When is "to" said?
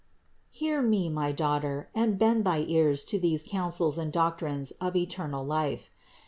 3.03-3.19